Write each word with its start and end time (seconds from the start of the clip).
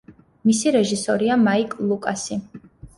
მისი 0.49 0.73
რეჟისორია 0.77 1.39
მაიკლ 1.45 1.87
ლუკასი. 1.95 2.45